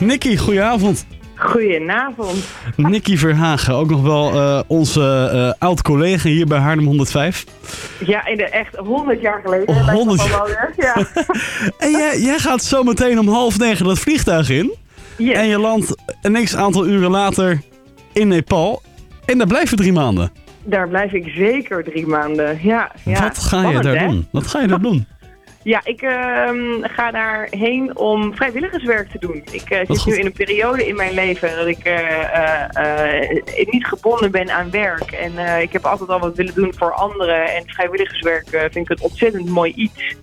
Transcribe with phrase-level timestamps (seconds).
[0.00, 1.06] Nicky, goedenavond.
[1.34, 2.44] Goedenavond.
[2.76, 7.44] Nicky Verhagen, ook nog wel eh, onze eh, oud-collega hier bij Haarlem 105.
[8.06, 9.68] Ja, in de echt 100 jaar geleden.
[9.68, 10.72] Oh, lijkt 100 het wel weer.
[10.76, 10.94] Ja.
[11.86, 14.74] En jij, jij gaat zo meteen om half negen dat vliegtuig in.
[15.16, 15.36] Yes.
[15.36, 17.60] En je landt een x aantal uren later
[18.12, 18.82] in Nepal.
[19.24, 20.32] En daar blijf je drie maanden.
[20.64, 22.58] Daar blijf ik zeker drie maanden.
[22.62, 23.22] Ja, ja.
[23.22, 24.06] Wat ga je Spannend, daar hè?
[24.06, 24.28] doen?
[24.32, 25.06] Wat ga je daar doen?
[25.62, 29.42] Ja, ik ehm, ga daarheen om vrijwilligerswerk te doen.
[29.50, 30.12] Ik eh, zit goed.
[30.12, 34.70] nu in een periode in mijn leven dat ik eh, eh, niet gebonden ben aan
[34.70, 35.12] werk.
[35.12, 37.54] En ik heb altijd al wat willen doen voor anderen.
[37.54, 40.16] En vrijwilligerswerk vind ik een ontzettend mooi iets.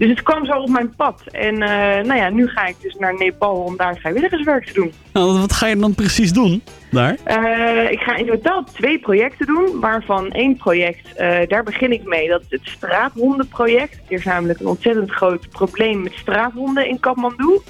[0.00, 1.22] Dus het kwam zo op mijn pad.
[1.30, 4.92] En eh, nou ja, nu ga ik dus naar Nepal om daar vrijwilligerswerk te doen.
[5.12, 7.16] Nou, wat ga je dan precies doen daar?
[7.24, 12.04] Eh, ik ga in totaal twee projecten doen, waarvan één project, eh, daar begin ik
[12.04, 12.28] mee.
[12.28, 13.94] Dat is het straathondenproject.
[13.94, 17.60] Er is namelijk een ontzettend groot probleem met straathonden in Kathmandu.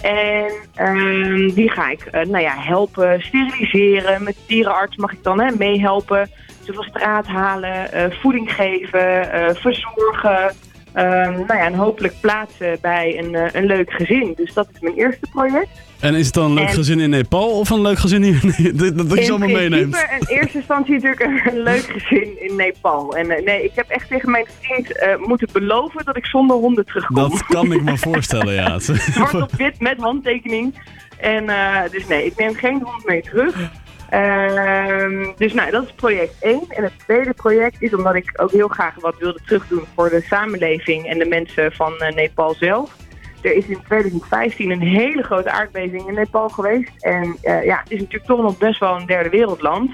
[0.00, 4.22] En ehm, die ga ik nou ja, helpen steriliseren.
[4.22, 6.30] Met dierenarts mag ik dan hè, meehelpen.
[6.64, 7.88] Ze van straat halen,
[8.20, 10.54] voeding geven, verzorgen.
[10.92, 14.32] Ehm, nou ja, en hopelijk plaatsen bij een, eh, een leuk gezin.
[14.36, 15.68] Dus dat is mijn eerste project.
[16.00, 18.40] En is het dan een leuk En- gezin in Nepal of een leuk gezin hier?
[18.76, 19.94] Dat dat je ze allemaal meeneemt.
[20.18, 21.20] in eerste instantie natuurlijk
[21.52, 23.16] een, leuk gezin in Nepal.
[23.16, 26.56] En eh, nee, ik heb echt tegen mijn vriend eh, moeten beloven dat ik zonder
[26.56, 27.16] honden terugkom.
[27.16, 28.78] Dat kan ik me voorstellen, ja.
[28.78, 30.82] Zwart op wit met handtekening.
[31.18, 31.46] En
[31.90, 33.70] dus nee, ik neem geen hond mee terug.
[34.12, 36.64] Ehm, dus nou, dat is project 1.
[36.68, 40.20] En het tweede project is omdat ik ook heel graag wat wilde terugdoen voor de
[40.20, 42.96] samenleving en de mensen van eh, Nepal zelf.
[43.42, 46.90] Er is in 2015 een hele grote aardbeving in Nepal geweest.
[47.00, 49.90] En eh, ja, het is natuurlijk toch nog best wel een derde wereldland.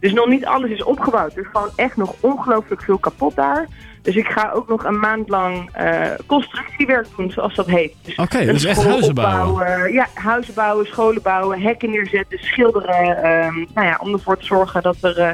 [0.00, 1.32] Dus nog niet alles is opgebouwd.
[1.32, 3.66] Er is gewoon echt nog ongelooflijk veel kapot daar.
[4.02, 7.94] Dus ik ga ook nog een maand lang eh, constructiewerk doen, zoals dat heet.
[8.02, 9.92] Dus Oké, dus echt huizen bouwen.
[9.92, 13.22] Ja, huizen bouwen, scholen bouwen, hekken neerzetten, schilderen.
[13.22, 15.30] ehm, nou ja, om ervoor te zorgen dat er eh,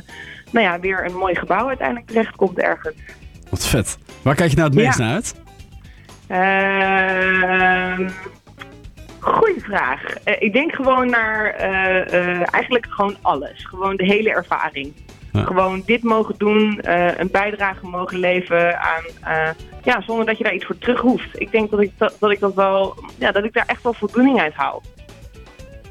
[0.51, 2.95] nou ja, weer een mooi gebouw uiteindelijk terechtkomt ergens.
[3.51, 3.99] Wat vet.
[4.23, 5.05] Waar kijk je nou het meest Ja.
[5.05, 5.35] naar uit?
[6.29, 8.09] Ehm
[9.45, 10.03] goeie vraag.
[10.25, 13.65] Eh, ik denk gewoon naar eh, eh, eigenlijk gewoon alles.
[13.67, 14.93] Gewoon de hele ervaring.
[15.33, 15.43] Ja.
[15.45, 19.49] Gewoon dit mogen doen, eh, een bijdrage mogen leveren aan, eh,
[19.83, 21.29] ja, zonder dat je daar iets voor terug hoeft.
[21.41, 23.95] Ik denk dat ik dat, dat ik dat wel, ja, dat ik daar echt wel
[23.95, 24.83] voldoening uit haal.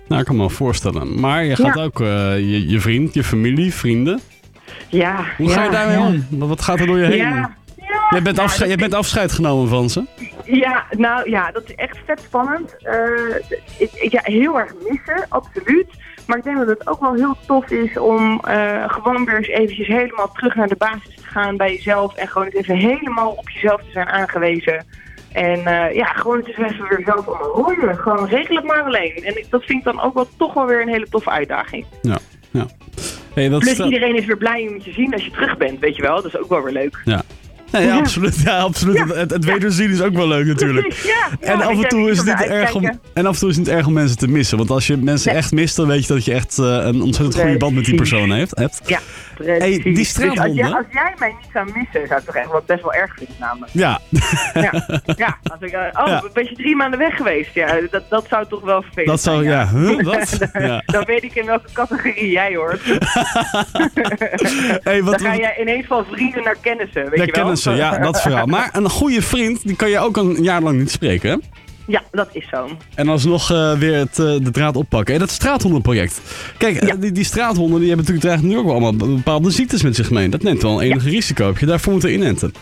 [0.07, 1.19] Nou, ik kan me wel voorstellen.
[1.19, 1.83] Maar je gaat Ja.
[1.83, 4.19] ook eh, je, je vriend, je familie, vrienden.
[4.89, 5.23] Ja.
[5.37, 6.47] Hoe ja, ga je daarmee om?
[6.47, 7.17] Wat gaat er door je heen?
[7.17, 7.55] Ja.
[8.09, 10.03] Jij bent, Ja, afscheid, jij bent afscheid genomen van ze.
[10.45, 12.75] Ja, nou ja, dat is echt vet spannend.
[12.83, 13.35] Eh,
[13.77, 15.87] ik, ja, heel erg missen, absoluut.
[16.27, 19.47] Maar ik denk dat het ook wel heel tof is om eh, gewoon weer eens
[19.47, 22.15] eventjes helemaal terug naar de basis te gaan bij jezelf.
[22.15, 24.85] En gewoon eens even helemaal op jezelf te zijn aangewezen.
[25.31, 27.95] En eh, ja, gewoon eens even weer zelf allemaal.
[27.95, 29.15] Gewoon regel het maar alleen.
[29.23, 31.85] En ik- dat vind ik dan ook wel toch wel weer een hele toffe uitdaging.
[32.01, 32.17] Ja.
[32.51, 32.65] ja.
[33.33, 35.57] Hey, dat Plus is, iedereen is weer blij om je te zien als je terug
[35.57, 36.15] bent, weet je wel.
[36.15, 37.01] Dat is ook wel weer leuk.
[37.05, 37.21] ja.
[37.73, 38.35] Nee, ja, absoluut.
[38.43, 38.95] Ja, absoluut.
[38.97, 39.07] Ja.
[39.07, 40.87] Het, het wederzien is ook wel leuk natuurlijk.
[40.87, 43.55] Precies, En af en, toe is het niet erg om, en af en toe is
[43.55, 44.57] het niet erg om mensen te missen.
[44.57, 45.37] Want als je mensen Nee.
[45.41, 47.95] echt mist, dan weet je dat je echt eh, een ontzettend goede band met die
[47.95, 48.81] persoon heeft, hebt.
[48.85, 48.99] Ja.
[49.37, 52.51] Hey, die Dus als, jij, als jij mij niet zou missen, zou ik toch echt
[52.51, 53.71] wel best wel erg vinden namelijk.
[53.73, 53.99] Ja.
[54.53, 54.71] Ja,
[55.15, 56.23] ja als ik, eh, oh, Ja.
[56.33, 57.53] ben je drie maanden weg geweest?
[57.53, 60.37] Ja, dat, dat zou toch wel vervelend Dat zou, zijn, ja, huh, wat?
[60.63, 60.83] Ja.
[60.85, 62.81] Dan weet ik in welke categorie jij hoort.
[64.83, 67.25] Hey, wat, Dan ga wat- jij ineens van vrienden naar kennissen, weet je wel?
[67.27, 68.45] kennen ze, ja, dat verhaal.
[68.45, 71.37] Maar een goede vriend, die kan je ook een jaar lang niet spreken, hè?
[71.87, 72.67] Ja, dat is zo.
[72.95, 75.13] En alsnog eh weer het, eh, de draad oppakken.
[75.13, 76.21] En dat straathondenproject.
[76.57, 79.95] Kijk, eh, die, die straathonden die hebben natuurlijk nu ook wel allemaal bepaalde ziektes met
[79.95, 80.29] zich mee.
[80.29, 81.45] Dat neemt wel een enige risico.
[81.45, 82.53] Heb je daarvoor moeten inenten?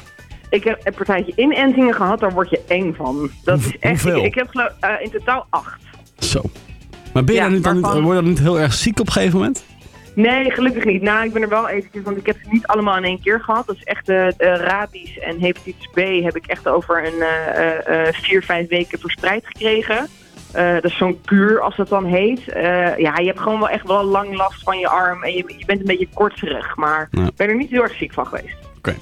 [0.49, 3.29] Ik heb een partijtje inentingen gehad, daar word je één van.
[3.43, 4.19] Dat is echt, hoeveel?
[4.19, 5.81] ik, ik heb geloof, in totaal acht.
[6.19, 6.41] Zo.
[7.13, 8.99] Maar ben je Ja, daar niet dan niet, word je dan niet heel erg ziek
[8.99, 9.63] op een gegeven moment?
[10.13, 11.01] Nee, gelukkig niet.
[11.01, 13.39] Nou, ik ben er wel eventjes, want ik heb ze niet allemaal in één keer
[13.39, 13.67] gehad.
[13.67, 18.05] Dat is echt de uh, rabies en hepatitis B heb ik echt over een uh,
[18.07, 20.07] uh, vier, vijf weken verspreid gekregen.
[20.53, 22.41] Dat is zo'n kuur, als dat dan heet.
[22.97, 25.65] Ja, je hebt gewoon wel echt wel lang last van je arm en je, je
[25.65, 26.75] bent een beetje kortserig.
[26.75, 27.29] Maar ik Ja.
[27.35, 28.55] ben er niet heel erg ziek van geweest.
[28.77, 28.95] Oké.